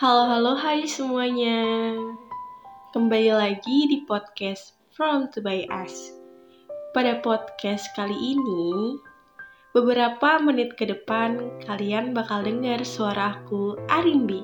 [0.00, 1.92] Halo, halo, hai semuanya.
[2.96, 6.16] Kembali lagi di podcast From to by Us.
[6.96, 8.96] Pada podcast kali ini,
[9.76, 14.40] beberapa menit ke depan kalian bakal dengar suara aku Arimbi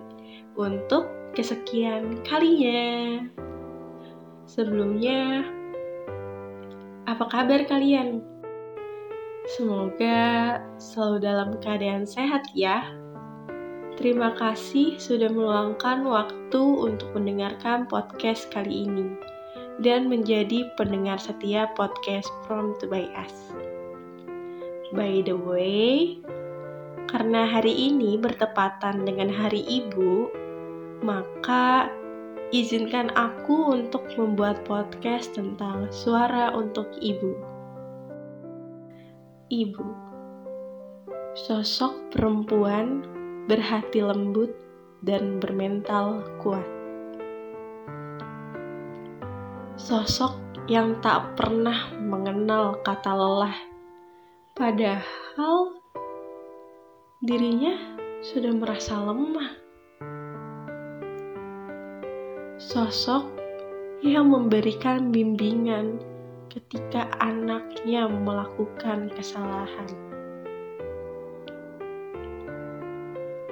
[0.61, 3.25] untuk kesekian kalinya.
[4.45, 5.41] Sebelumnya,
[7.09, 8.20] apa kabar kalian?
[9.57, 13.05] Semoga selalu dalam keadaan sehat ya.
[13.96, 19.16] Terima kasih sudah meluangkan waktu untuk mendengarkan podcast kali ini
[19.80, 23.32] dan menjadi pendengar setia podcast From to By Us.
[24.92, 26.20] By the way,
[27.09, 30.28] karena hari ini bertepatan dengan Hari Ibu,
[31.01, 31.88] maka
[32.52, 37.32] izinkan aku untuk membuat podcast tentang suara untuk ibu.
[39.48, 39.88] Ibu,
[41.32, 43.16] sosok perempuan
[43.46, 44.51] berhati lembut,
[45.07, 46.66] dan bermental kuat.
[49.79, 50.34] Sosok
[50.66, 53.56] yang tak pernah mengenal kata lelah,
[54.59, 55.79] padahal
[57.23, 57.76] dirinya
[58.24, 59.51] sudah merasa lemah.
[62.56, 63.30] Sosok
[64.00, 66.00] yang memberikan bimbingan
[66.50, 70.06] ketika anaknya melakukan kesalahan.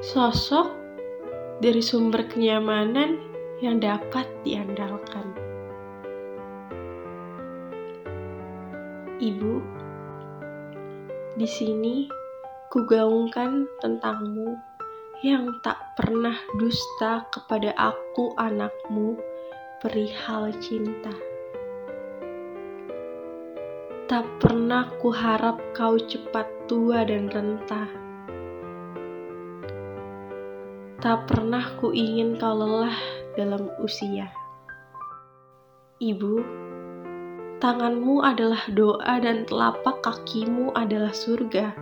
[0.05, 0.69] Sosok
[1.65, 3.17] dari sumber kenyamanan
[3.65, 5.33] yang dapat diandalkan.
[9.17, 9.55] Ibu,
[11.41, 12.05] di sini
[12.69, 14.53] kugaungkan tentangmu
[15.25, 19.17] yang tak pernah dusta kepada aku anakmu
[19.81, 21.17] perihal cinta.
[24.05, 28.04] Tak pernah kuharap kau cepat tua dan rentah
[31.05, 32.97] Tak pernah ku ingin kau lelah
[33.37, 34.25] dalam usia.
[36.01, 36.41] Ibu,
[37.61, 41.77] tanganmu adalah doa dan telapak kakimu adalah surga.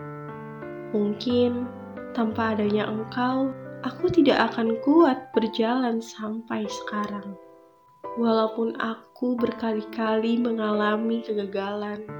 [0.90, 1.70] Mungkin
[2.18, 3.54] tanpa adanya engkau,
[3.86, 7.38] aku tidak akan kuat berjalan sampai sekarang.
[8.18, 12.10] Walaupun aku berkali-kali mengalami kegagalan,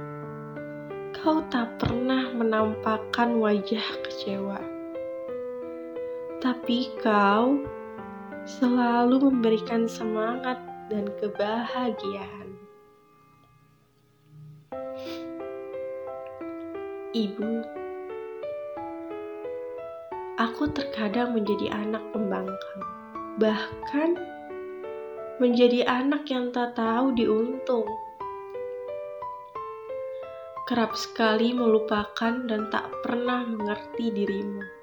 [1.19, 4.72] kau tak pernah menampakkan wajah kecewa
[6.43, 7.55] tapi kau
[8.43, 10.59] selalu memberikan semangat
[10.91, 12.59] dan kebahagiaan.
[17.15, 17.53] Ibu,
[20.35, 22.81] aku terkadang menjadi anak pembangkang,
[23.39, 24.19] bahkan
[25.39, 27.87] menjadi anak yang tak tahu diuntung.
[30.67, 34.82] Kerap sekali melupakan dan tak pernah mengerti dirimu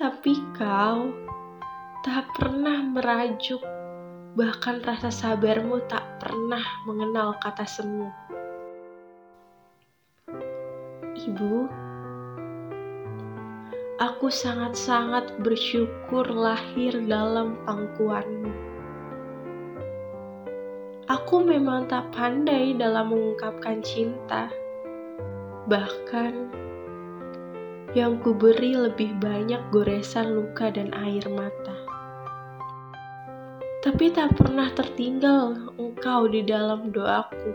[0.00, 1.12] tapi kau
[2.00, 3.60] tak pernah merajuk,
[4.32, 8.08] bahkan rasa sabarmu tak pernah mengenal kata semu.
[11.20, 11.68] Ibu,
[14.00, 18.56] aku sangat-sangat bersyukur lahir dalam pangkuanmu.
[21.12, 24.48] Aku memang tak pandai dalam mengungkapkan cinta,
[25.68, 26.48] bahkan
[27.90, 31.74] yang kuberi lebih banyak goresan luka dan air mata.
[33.82, 37.50] Tapi tak pernah tertinggal engkau di dalam doaku.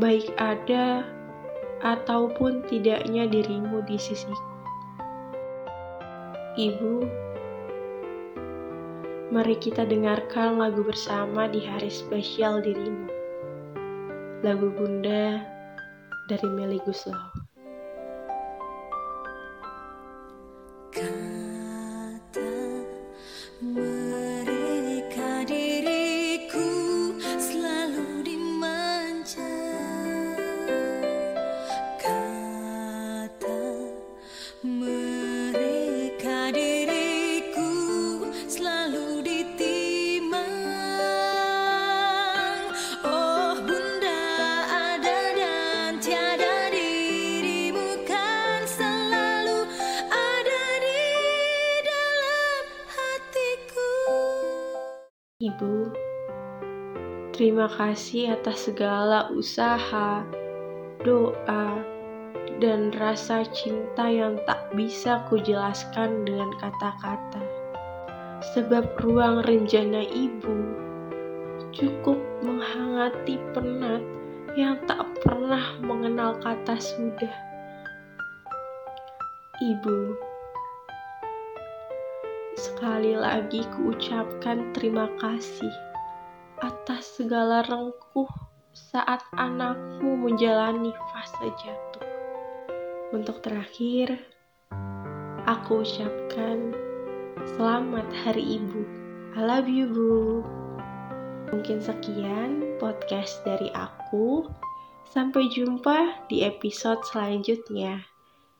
[0.00, 1.04] Baik ada
[1.84, 4.54] ataupun tidaknya dirimu di sisiku.
[6.56, 7.04] Ibu,
[9.28, 13.12] mari kita dengarkan lagu bersama di hari spesial dirimu.
[14.40, 15.44] Lagu Bunda
[16.32, 17.35] dari Meli Guslau.
[55.46, 55.94] Ibu,
[57.30, 60.26] terima kasih atas segala usaha,
[61.06, 61.66] doa,
[62.58, 67.42] dan rasa cinta yang tak bisa kujelaskan dengan kata-kata.
[68.58, 70.82] Sebab ruang renjana ibu
[71.70, 74.02] cukup menghangati penat
[74.58, 77.34] yang tak pernah mengenal kata sudah.
[79.62, 80.16] Ibu,
[82.66, 85.70] sekali lagi kuucapkan terima kasih
[86.58, 88.26] atas segala rengkuh
[88.74, 92.06] saat anakmu menjalani fase jatuh.
[93.14, 94.18] Untuk terakhir,
[95.46, 96.74] aku ucapkan
[97.54, 98.82] selamat hari ibu.
[99.38, 100.42] I love you, Bu.
[101.54, 104.50] Mungkin sekian podcast dari aku.
[105.06, 108.02] Sampai jumpa di episode selanjutnya.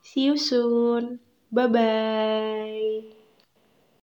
[0.07, 1.19] See you soon.
[1.51, 3.16] Bye bye.